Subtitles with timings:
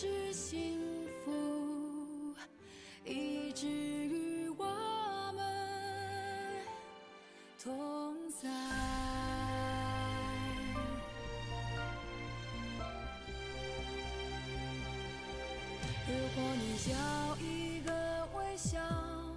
[0.00, 0.78] 是幸
[1.24, 2.32] 福，
[3.04, 4.64] 以至于我
[5.34, 5.44] 们
[7.60, 8.48] 同在。
[16.06, 17.90] 如果你要一个
[18.36, 18.78] 微笑，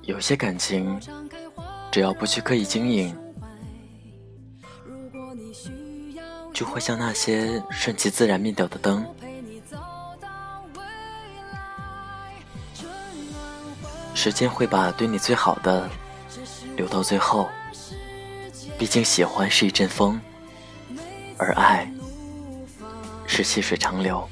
[0.04, 1.00] 有些感情
[1.92, 3.18] 只要不去刻意经营，
[6.54, 9.04] 就会像那些顺其自然灭掉的灯，
[14.24, 15.90] 时间会把对你最好的
[16.76, 17.50] 留到最后。
[18.78, 20.22] 毕竟喜欢是一阵风，
[21.40, 21.92] 而爱，
[23.26, 24.30] 是细水长流。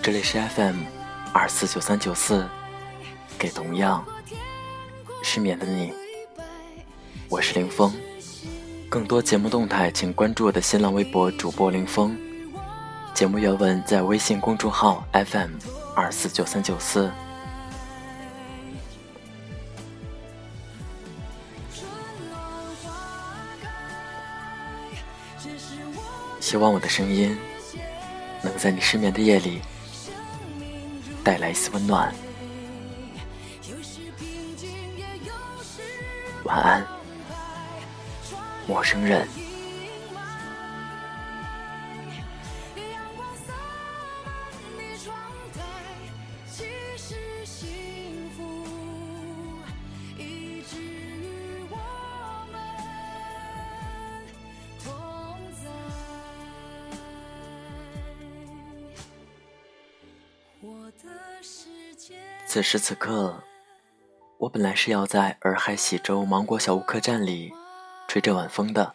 [0.00, 0.76] 这里是 FM
[1.34, 2.48] 二四九三九四，
[3.38, 4.02] 给同样
[5.22, 5.92] 失眠的你，
[7.28, 7.94] 我是林峰。
[8.88, 12.18] 更多节目动态，请关注我的新浪微博主播林峰。
[13.14, 15.52] 节目原文在微信公众号 FM
[15.94, 17.08] 二四九三九四。
[26.40, 27.38] 希望我的声音
[28.42, 29.60] 能在你失眠的夜里
[31.22, 32.12] 带来一丝温暖。
[36.42, 36.84] 晚安，
[38.66, 39.43] 陌生人。
[62.54, 63.42] 此时此刻，
[64.38, 67.52] 我本来是要在洱海喜洲芒果小屋客栈里
[68.06, 68.94] 吹着晚风的，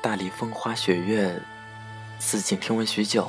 [0.00, 1.42] 大理风花雪月，
[2.20, 3.28] 四景听闻许久，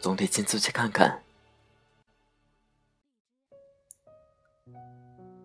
[0.00, 1.22] 总得亲自去看看。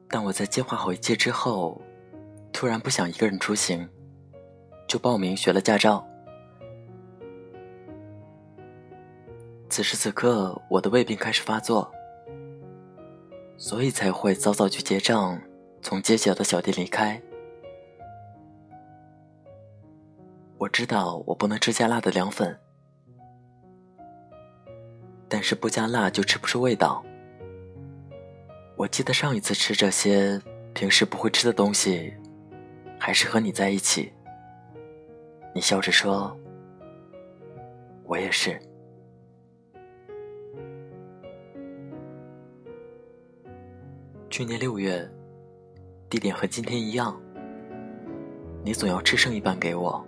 [0.08, 1.82] 但我在计划好一切之后，
[2.54, 3.90] 突然不想一个人出行，
[4.88, 6.08] 就报名学了驾照。
[9.76, 11.92] 此时此刻，我的胃病开始发作，
[13.58, 15.38] 所以才会早早去结账，
[15.82, 17.22] 从街角的小店离开。
[20.58, 22.58] 我知道我不能吃加辣的凉粉，
[25.28, 27.04] 但是不加辣就吃不出味道。
[28.78, 30.42] 我记得上一次吃这些
[30.74, 32.14] 平时不会吃的东西，
[32.98, 34.14] 还是和你在一起。
[35.54, 36.34] 你笑着说
[38.08, 38.58] ：“我也是。”
[44.36, 45.10] 去年六月，
[46.10, 47.18] 地点和今天一样，
[48.66, 50.06] 你总要吃剩一半给我，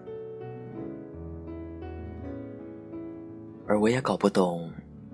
[3.65, 4.69] 而我也搞不懂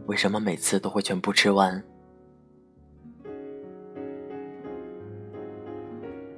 [0.08, 1.80] 为什么每次都会全部吃完。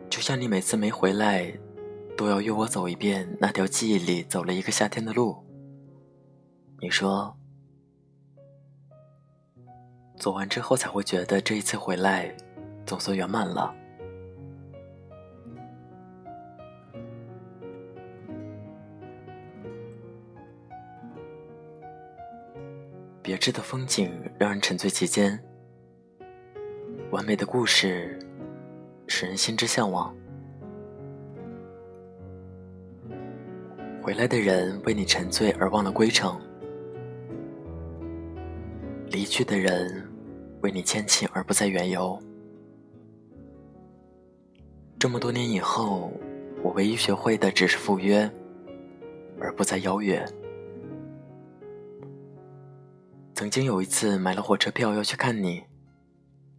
[0.10, 1.58] 就像你每次没回来，
[2.18, 5.38] 都要约我走一遍那条记忆里走了一个夏天的路。
[6.82, 7.38] 你说，
[10.18, 12.36] 走完之后才会觉得这一次回来
[12.86, 13.74] 总算圆满了。
[23.22, 25.44] 别致的风景让人沉醉其间，
[27.10, 28.20] 完美的故事
[29.08, 30.16] 使人心之向往。
[34.00, 36.40] 回来的人为你沉醉而忘了归程，
[39.08, 40.08] 离去的人
[40.62, 42.22] 为你牵情而不再远游。
[45.06, 46.12] 这么多年以后，
[46.64, 48.28] 我唯一学会的只是赴约，
[49.40, 50.26] 而不再邀约。
[53.36, 55.64] 曾经有一次买了火车票要去看你，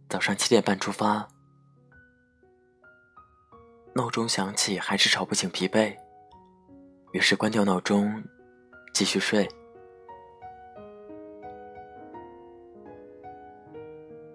[0.07, 1.27] 早上七点半出发，
[3.91, 5.93] 闹钟响起还是吵不醒疲惫，
[7.11, 8.23] 于是关掉闹钟，
[8.93, 9.45] 继续睡。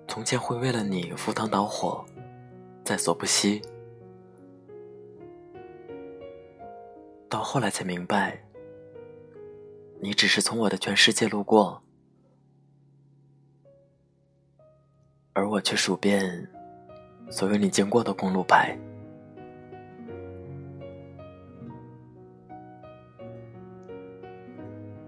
[0.07, 2.05] 从前会为了你赴汤蹈火，
[2.85, 3.63] 在所不惜，
[7.33, 8.45] 到后来才明白，
[10.03, 11.83] 你只是从我的全世界路过，
[15.33, 16.47] 而我却数遍
[17.31, 18.77] 所有你经过的公路牌。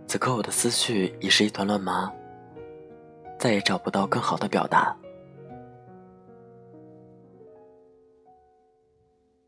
[0.07, 2.11] 此刻我的思绪已是一团乱麻。
[3.39, 4.97] 再也找不到更好的表达。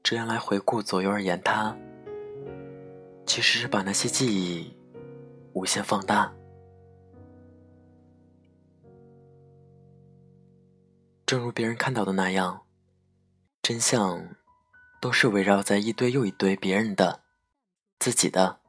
[0.02, 1.75] 这样来回顾左右而言他，
[3.26, 4.75] 其实是把那些记忆
[5.52, 6.32] 无限放大。
[11.26, 12.64] 正如别人看到的那样，
[13.61, 14.37] 真相
[15.00, 17.25] 都是围绕在一堆又一堆别人的、
[17.99, 18.61] 自己的，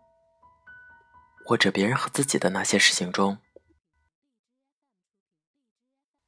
[1.45, 3.37] 或者别人和自己的那些事情中。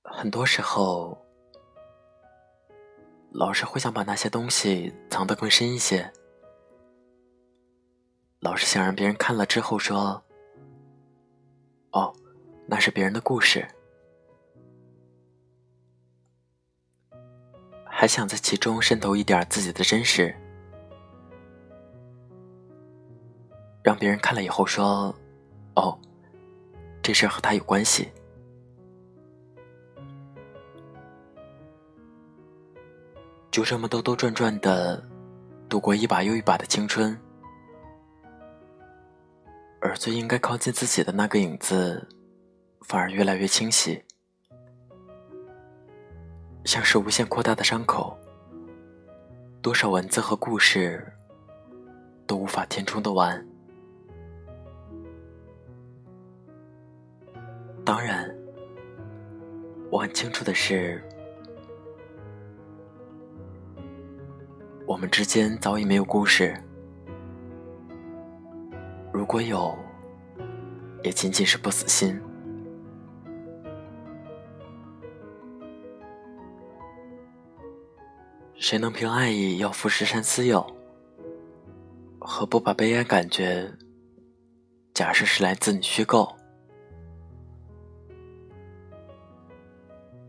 [0.03, 1.25] 很多时候，
[3.31, 6.13] 老是会想把那些东西藏得更深一些，
[8.41, 10.23] 老是想让别人看了之后说
[11.91, 12.15] ：“哦，
[12.67, 13.67] 那是别人的故事。”
[17.85, 20.33] 还想在其中渗透一点自己的真实，
[23.83, 25.13] 让别人看了以后说
[25.75, 25.99] ：“哦，
[27.03, 28.09] 这事和他有关系。”
[33.51, 35.03] 就这么兜兜转转的
[35.67, 37.19] 度过一把又一把的青春，
[39.89, 42.07] 而最应该靠近自己的那个影子，
[42.81, 44.03] 反而越来越清晰，
[46.63, 48.15] 像是无限扩大的伤口，
[49.63, 51.03] 多少文字和故事
[52.27, 53.43] 都无法填充的完。
[57.83, 58.31] 当然，
[59.89, 61.03] 我很清楚的是。
[64.85, 66.55] 我们之间早已没有故事，
[69.19, 69.77] 如果有，
[71.03, 72.17] 也仅仅是不死心。
[78.55, 80.65] 谁能凭爱意要赴石山私有？
[82.17, 83.69] 何不把悲哀感觉
[84.93, 86.33] 假设是来自你虚构？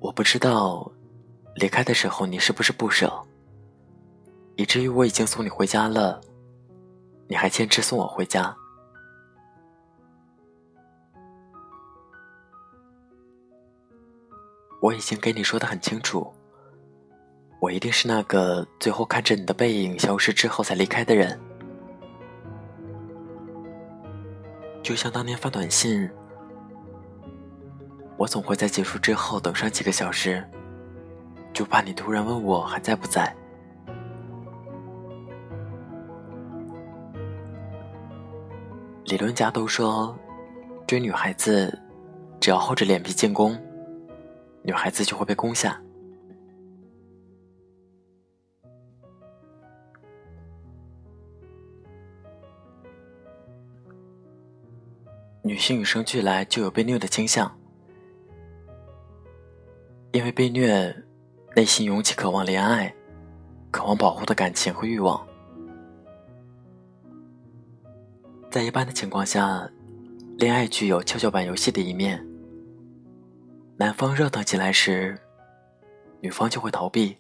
[0.01, 0.91] 我不知道
[1.55, 3.09] 离开的时候你是不是不舍。
[4.57, 6.21] 以至于我已经送你回家了，
[7.29, 8.57] 你还坚持送我回家。
[14.81, 16.33] 我已经给你说的很清楚，
[17.61, 21.39] 我一定是那个最后看着你的背影消失之后才离开的人。
[24.83, 26.11] 就像当年发短信，
[28.17, 30.43] 我总会在结束之后等上几个小时，
[31.53, 33.37] 就怕你突然问我还在不在。
[39.05, 40.17] 理论家都说，
[40.87, 41.79] 追女孩子，
[42.41, 43.59] 只要厚着脸皮进攻，
[44.63, 45.81] 女孩子就会被攻下。
[55.43, 57.59] 女性与生俱来就有被虐的倾向，
[60.13, 60.95] 因为被虐，
[61.57, 62.95] 内心涌起渴望怜爱、
[63.71, 65.27] 渴望保护的感情和欲望。
[68.51, 69.69] 在一般的情况下，
[70.39, 72.25] 恋爱具有跷跷板游戏的一面。
[73.81, 75.19] 男方热腾起来时，
[76.21, 77.17] 女方就会逃避；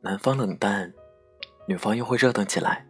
[0.00, 0.94] 男方冷淡，
[1.66, 2.86] 女方又会热腾起来。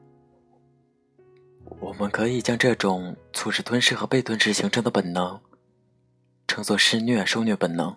[1.80, 5.40] 我们可以将这种促使吞噬和被吞噬形成的本能，
[6.46, 7.96] 称作施虐受虐本能。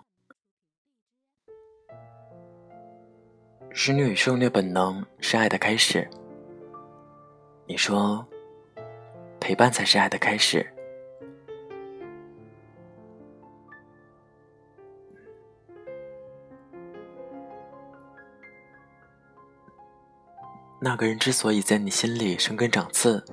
[3.72, 6.10] 施虐与受虐本能是爱的开始。
[7.68, 8.26] 你说，
[9.42, 10.71] 陪伴才是爱的开始。
[20.84, 23.24] 那个人之所以在你心里生根长刺，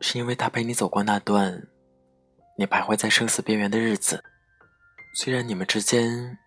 [0.00, 1.66] 是因为他陪你走过那段
[2.56, 4.22] 你徘徊在生死边缘的日子。
[5.16, 6.38] 虽然你们之间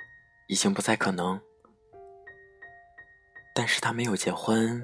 [0.47, 1.41] 已经不再可能，
[3.53, 4.81] 但是他没有结婚，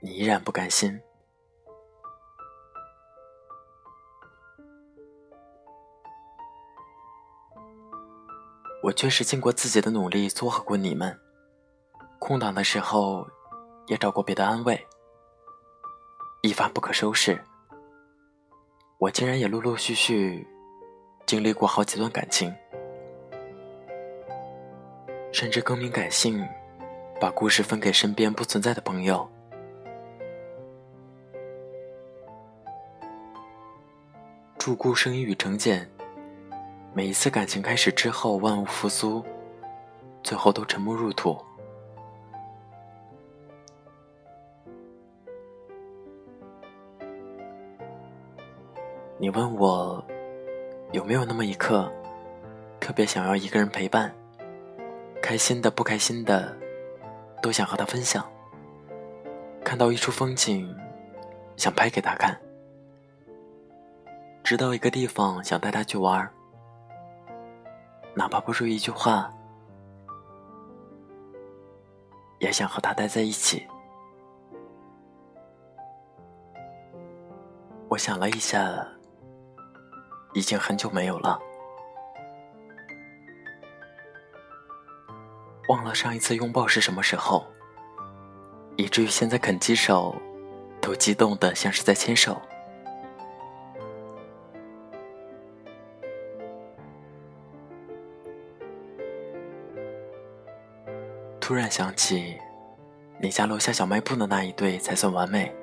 [0.00, 1.00] 你依然不甘心。
[8.84, 11.18] 我确实尽过自己的努力撮合过你们，
[12.18, 13.26] 空档的时候
[13.86, 14.86] 也找过别的安慰，
[16.42, 17.42] 一发不可收拾。
[18.98, 20.46] 我竟然也陆陆续续
[21.24, 22.54] 经历过好几段感情。
[25.30, 26.44] 甚至更名改姓，
[27.20, 29.28] 把故事分给身边不存在的朋友。
[34.58, 35.88] 祝孤生意与成茧，
[36.92, 39.24] 每一次感情开始之后，万物复苏，
[40.22, 41.38] 最后都沉默入土。
[49.20, 50.02] 你问我
[50.92, 51.90] 有没有那么一刻，
[52.78, 54.14] 特别想要一个人陪伴？
[55.20, 56.56] 开心的、不开心的，
[57.42, 58.24] 都想和他分享。
[59.64, 60.72] 看到一处风景，
[61.56, 62.32] 想拍给他看；
[64.44, 66.30] 知道一个地方，想带他去玩
[68.14, 69.28] 哪怕不说一句话，
[72.38, 73.66] 也想和他待在一起。
[77.88, 78.86] 我想了一下，
[80.32, 81.38] 已经很久没有了。
[85.68, 87.46] 忘了上一次拥抱是什么时候，
[88.76, 90.16] 以至于现在啃鸡手，
[90.80, 92.40] 都激动的像是在牵手。
[101.40, 102.38] 突然想起，
[103.20, 105.54] 你家楼下小卖部的那一对才算完美。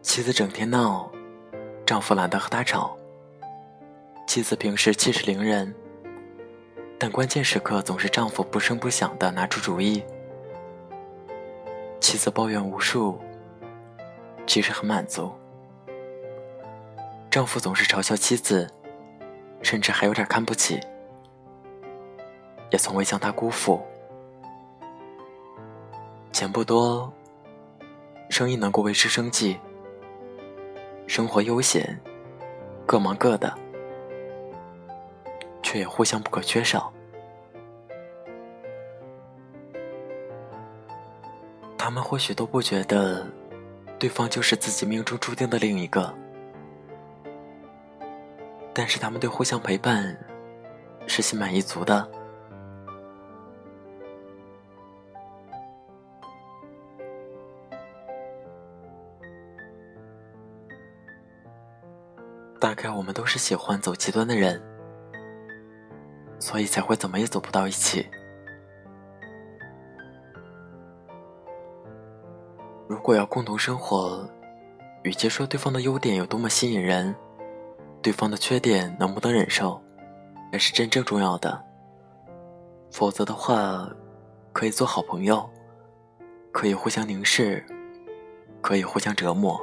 [0.00, 1.10] 妻子整天闹，
[1.86, 2.94] 丈夫懒得和她吵。
[4.26, 5.72] 妻子平时气势凌人。
[6.98, 10.02] 但关键时刻总是丈夫不声不响的拿出主意，
[12.00, 13.20] 妻子抱怨无数，
[14.46, 15.30] 其实很满足。
[17.30, 18.66] 丈夫总是嘲笑妻子，
[19.60, 20.80] 甚至还有点看不起，
[22.70, 23.84] 也从未将她辜负。
[26.32, 27.12] 钱不多，
[28.30, 29.58] 生意能够维持生计，
[31.06, 31.98] 生活悠闲，
[32.84, 33.52] 各忙各的。
[35.62, 36.92] 却也互相不可缺少。
[41.76, 43.26] 他们或许都不觉得，
[43.98, 46.14] 对方就是自己命中注定的另一个，
[48.72, 50.16] 但是他们对互相陪伴
[51.08, 52.08] 是心满意足的。
[62.76, 64.62] 概我们都是喜欢走极端的人。
[66.38, 68.06] 所以才会怎么也走不到一起。
[72.86, 74.28] 如果要共同生活，
[75.02, 77.16] 与其说对方的优点有多么吸引人，
[78.02, 79.82] 对方的缺点能不能忍受，
[80.52, 81.64] 才是真正重要的。
[82.92, 83.88] 否则的话，
[84.52, 85.48] 可以做好朋友，
[86.52, 87.64] 可以互相凝视，
[88.60, 89.60] 可以互相折磨，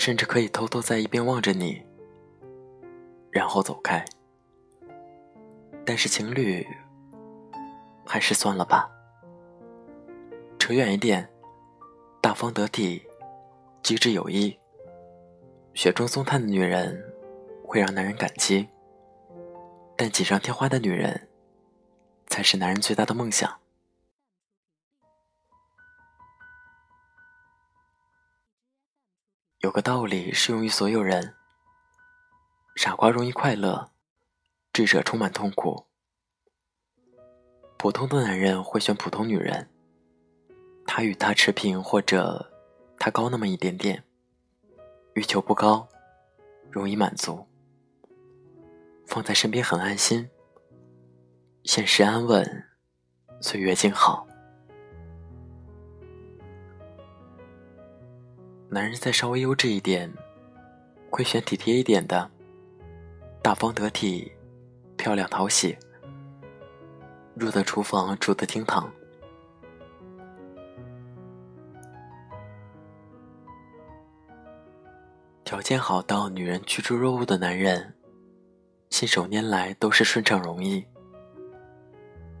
[0.00, 1.82] 甚至可以偷偷在一边望着你，
[3.30, 4.02] 然后走开。
[5.84, 6.66] 但是情侣，
[8.06, 8.90] 还是算了吧。
[10.58, 11.28] 扯远一点，
[12.22, 13.06] 大方得体、
[13.82, 14.58] 机智有义、
[15.74, 16.98] 雪中送炭的女人，
[17.62, 18.66] 会让男人感激；
[19.98, 21.28] 但锦上添花的女人，
[22.26, 23.59] 才是男人最大的梦想。
[29.60, 31.34] 有个道理适用于所有人：
[32.76, 33.90] 傻瓜容易快乐。
[34.72, 35.84] 智者充满痛苦。
[37.76, 39.68] 普通的男人会选普通女人，
[40.86, 42.50] 他与她持平，或者
[42.98, 44.02] 他高那么一点点，
[45.12, 45.86] 欲求不高，
[46.70, 47.46] 容易满足，
[49.06, 50.30] 放在身边很安心，
[51.64, 52.64] 现实安稳，
[53.42, 54.26] 岁月静好。
[58.70, 60.12] 男人再稍微优质一点，
[61.10, 62.30] 会选体贴一点的，
[63.42, 64.32] 大方得体。
[64.96, 65.74] 漂亮讨喜，
[67.34, 68.92] 入得厨房，住得厅堂。
[75.42, 77.94] 条件好到女人趋之若鹜的男人，
[78.90, 80.84] 信手拈来都是顺畅容易。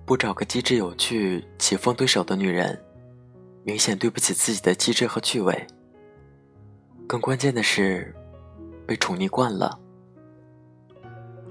[0.04, 2.78] 不找个机智有趣、棋逢对手的女人，
[3.64, 5.66] 明显对不起自己的机智和趣味。
[7.10, 8.14] 更关键的是，
[8.86, 9.76] 被宠溺惯了。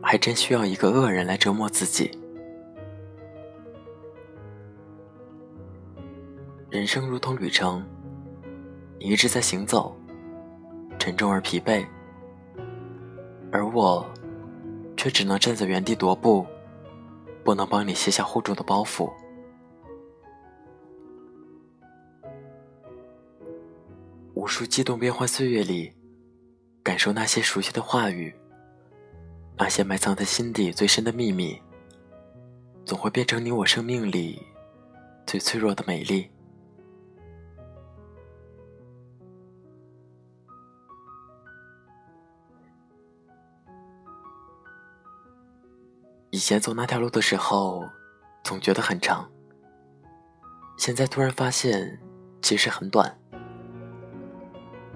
[0.01, 2.18] 还真需要一个恶人来折磨自己。
[6.70, 7.86] 人生如同旅程，
[9.00, 9.94] 你一直在行走，
[10.98, 11.86] 沉重而疲惫，
[13.51, 14.10] 而我
[14.96, 16.48] 却只能站在原地踱步，
[17.44, 19.12] 不能帮你卸下厚重的包袱。
[24.39, 25.93] 无数激动变幻岁月里，
[26.81, 28.34] 感受那些熟悉的话语，
[29.58, 31.62] 那些埋藏在心底最深的秘密，
[32.86, 34.41] 总会变成你我生命里
[35.27, 36.31] 最脆弱的美丽。
[46.29, 47.84] 以前走那条路的时候，
[48.46, 49.29] 总觉得很长，
[50.77, 52.00] 现在突然发现，
[52.41, 53.19] 其实很短。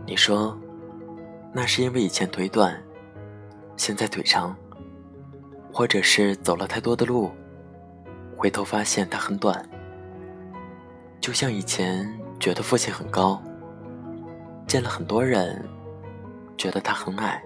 [0.05, 0.57] 你说，
[1.53, 2.81] 那是因为以前腿短，
[3.77, 4.55] 现在腿长，
[5.71, 7.31] 或者是走了太多的路，
[8.35, 9.67] 回头发现它很短。
[11.21, 12.07] 就像以前
[12.37, 13.41] 觉得父亲很高，
[14.67, 15.63] 见了很多人，
[16.57, 17.41] 觉得他很矮。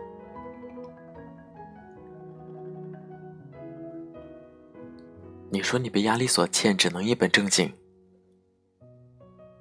[5.52, 7.72] 你说你被压力所欠，只能一本正经，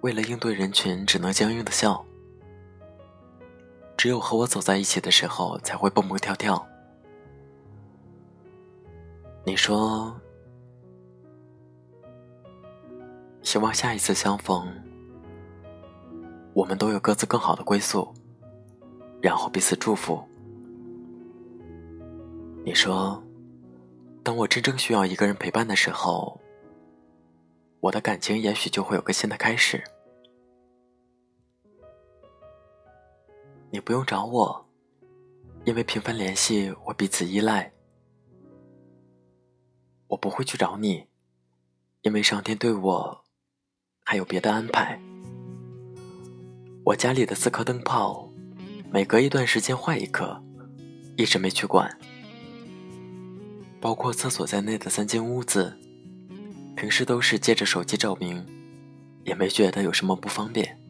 [0.00, 2.03] 为了应对人群，只能僵硬的笑。
[4.07, 6.65] 只有和我走在一起的时候，才会蹦蹦跳跳。
[9.45, 10.17] 你说，
[13.43, 14.65] 希望下一次相逢，
[16.55, 18.15] 我们都有各自更好的归宿，
[19.21, 20.23] 然后彼此祝福。
[22.64, 23.21] 你说，
[24.23, 26.40] 当我真正需要一个人陪伴的时候，
[27.81, 29.83] 我的感情也许就会有个新的开始。
[33.77, 34.67] 你不用找我，
[35.67, 37.71] 因为频繁联系，我彼此依赖。
[40.07, 41.05] 我不会去找你，
[42.01, 43.25] 因为上天对我
[44.03, 44.99] 还有别的安排。
[46.87, 48.33] 我家里的四颗灯泡，
[48.91, 50.43] 每隔一段时间换一颗，
[51.19, 51.99] 一直没去管。
[53.79, 55.79] 包括厕所在内的三间屋子，
[56.75, 58.43] 平时都是借着手机照明，
[59.25, 60.81] 也没觉得有什么不方便。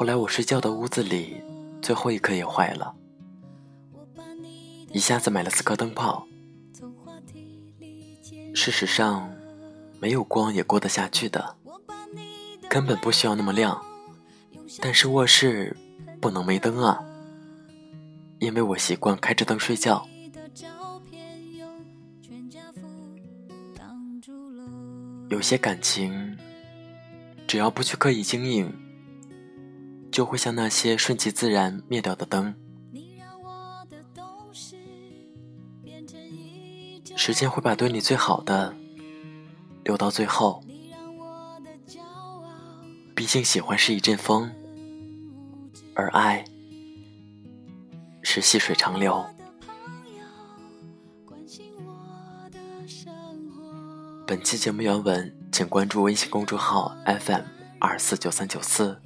[0.00, 1.42] 后来我睡觉的屋子里，
[1.82, 2.94] 最后一颗也坏了，
[4.92, 6.26] 一下子买了四颗灯泡。
[8.54, 9.30] 事实上，
[10.00, 11.54] 没有光也过得下去的，
[12.70, 13.78] 根本不需要那么亮。
[14.80, 15.76] 但是卧室
[16.18, 17.04] 不能没灯啊，
[18.38, 20.08] 因为我习惯开着灯睡觉。
[25.28, 26.38] 有些感情，
[27.46, 28.72] 只要不去刻意经营。
[30.10, 32.54] 就会像那些顺其自然灭掉的灯，
[37.16, 38.74] 时间会把对你最好的
[39.84, 40.62] 留到最后。
[43.14, 44.50] 毕竟喜欢是一阵风，
[45.94, 46.44] 而爱
[48.22, 49.24] 是细水长流。
[54.26, 57.42] 本期节目原文，请关注微信公众号 FM
[57.78, 59.00] 二四九三九四。